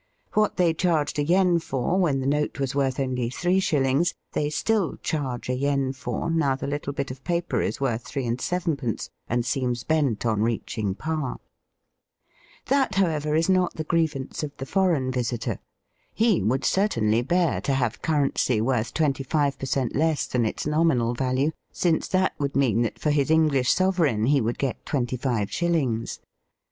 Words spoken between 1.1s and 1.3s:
a